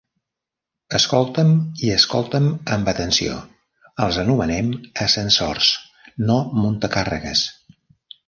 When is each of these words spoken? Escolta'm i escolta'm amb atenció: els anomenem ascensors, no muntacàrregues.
Escolta'm 0.99 1.51
i 1.87 1.91
escolta'm 1.95 2.47
amb 2.77 2.89
atenció: 2.93 3.35
els 4.07 4.17
anomenem 4.23 4.73
ascensors, 5.07 5.71
no 6.31 6.39
muntacàrregues. 6.65 7.45